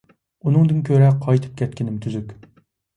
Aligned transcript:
ئۇنىڭدىن 0.47 0.79
كۆرە 0.89 1.13
قايتىپ 1.27 1.55
كەتكىنىم 1.63 2.05
تۈزۈك. 2.05 2.39